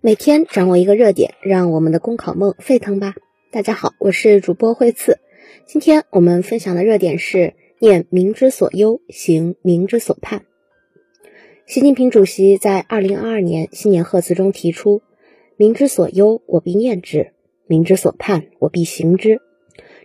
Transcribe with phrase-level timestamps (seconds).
[0.00, 3.16] 每天掌握一个热点，让我们的公考梦沸腾吧！
[3.50, 5.18] 大家好，我是主播惠次。
[5.66, 10.42] 今天我们分享的热点是念民之所忧，行民之所盼。
[11.66, 15.02] 习近平主席在二零二二年新年贺词中提出
[15.58, 17.32] ：“民之所忧，我必念之；
[17.66, 19.40] 民之所盼，我必行之。”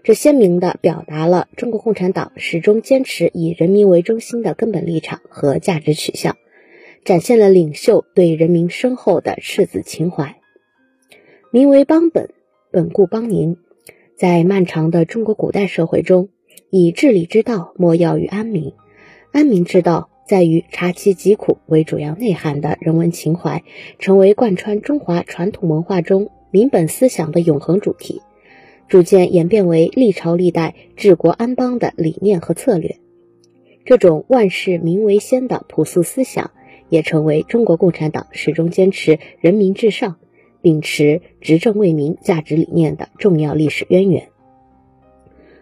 [0.03, 6.35] 这鲜明地表达了中国共产党始终坚持以人民为中心的根本立场和价值取向。
[7.05, 10.37] 展现了领袖对人民深厚的赤子情怀。
[11.51, 12.29] 民为邦本，
[12.71, 13.57] 本固邦宁。
[14.15, 16.29] 在漫长的中国古代社会中，
[16.69, 18.73] 以治理之道莫要于安民，
[19.31, 23.63] 安民之道在于察其疾苦为主要内涵的人文情怀，
[23.99, 28.21] 成为贯穿中华传统文化中民本思想的永恒主题，
[28.87, 32.97] 逐渐演变为历朝历代治国安邦的理念和策略。
[33.83, 36.51] 这种万事民为先的朴素思想。
[36.93, 40.17] 也成为中国共产党始终坚持人民至上、
[40.61, 44.29] 秉持执政为民价值理念的重要历史渊源。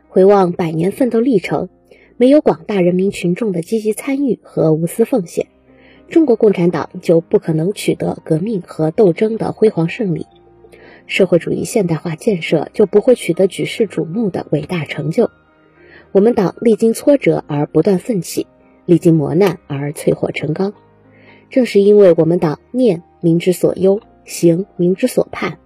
[0.10, 1.70] 回望百年奋斗历程，
[2.18, 5.48] 没有广大人民群众的积极参与和无私奉献，
[6.10, 10.28] 中国共产党就不可能取得革命和斗争的辉煌胜利，
[11.08, 15.30] 社会主义现代化建设就不会取得举世瞩目的伟大成就。
[16.12, 18.48] 我们党历经挫折而不断奋起，
[18.86, 20.74] 历经磨难而淬火成钢。
[21.52, 25.60] 正是因为我们党念民之所忧，行民之所盼，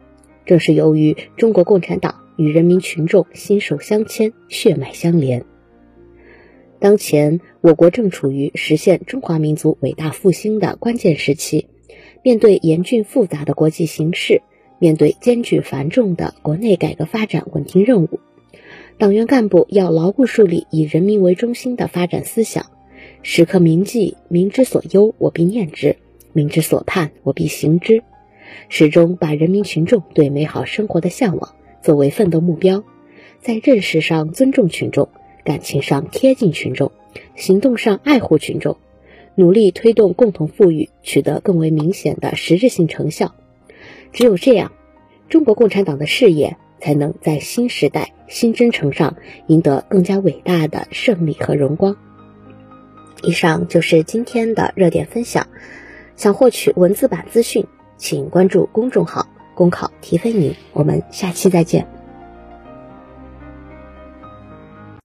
[0.46, 5.46] 正是由于中国共产党与人民群众心手相牵、血脉相连。
[6.80, 11.68] 当前我国正处于实现中华民族伟大复兴的关键时期，
[12.24, 14.42] 面对严峻复杂的国际形势，
[14.80, 18.20] 面对艰巨繁重的国内改革发展稳定任务，
[18.98, 22.66] 党员干部要牢固树立以人民为中心的发展思想。
[23.22, 25.96] 时刻铭记民之所忧，我必念之；
[26.34, 28.04] 民之所盼，我必行之。
[28.70, 32.84] 始终把人民群众对美好生活的向往作为奋斗目标，
[33.40, 35.10] 在认识上尊重群众，
[35.44, 36.92] 感情上贴近群众，
[37.36, 38.78] 行动上爱护群众，
[39.34, 43.34] 努力推动共同富裕取得更为明显的实质性成效。
[44.14, 44.72] 只有这样，
[45.28, 49.18] 中国共产党的事业才能在新时代新征程上
[49.48, 51.98] 赢得更加伟大的胜利和荣光。
[53.24, 55.48] 以上就是今天的热点分享。
[56.16, 57.66] 想获取文字版资讯，
[57.98, 60.56] 请关注公众号“公考提分营”。
[60.72, 61.95] 我们下期再见。